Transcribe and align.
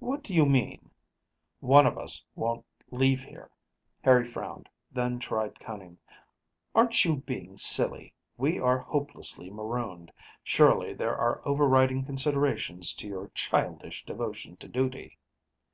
"What 0.00 0.22
do 0.22 0.34
you 0.34 0.44
mean?" 0.44 0.90
"One 1.60 1.86
of 1.86 1.96
us 1.96 2.26
won't 2.34 2.66
leave 2.90 3.22
here." 3.22 3.48
Harry 4.04 4.26
frowned, 4.26 4.68
then 4.90 5.18
tried 5.18 5.58
cunning. 5.60 5.96
"Aren't 6.74 7.06
you 7.06 7.16
being 7.16 7.56
silly? 7.56 8.12
We 8.36 8.58
are 8.60 8.80
hopelessly 8.80 9.48
marooned. 9.50 10.12
Surely 10.44 10.92
there 10.92 11.16
are 11.16 11.40
overriding 11.48 12.04
considerations 12.04 12.92
to 12.96 13.06
your 13.08 13.28
childish 13.28 14.04
devotion 14.04 14.58
to 14.58 14.68
duty." 14.68 15.16